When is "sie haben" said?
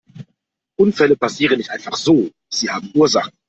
2.51-2.89